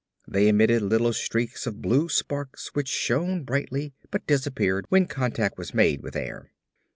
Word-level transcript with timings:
They 0.27 0.47
emitted 0.47 0.81
little 0.81 1.13
streaks 1.13 1.67
of 1.67 1.79
blue 1.79 2.09
sparks 2.09 2.73
which 2.73 2.87
shone 2.87 3.43
brightly 3.43 3.93
but 4.09 4.25
disappeared 4.25 4.87
when 4.89 5.05
contact 5.05 5.59
was 5.59 5.75
made 5.75 6.01
with 6.01 6.15
air. 6.15 6.49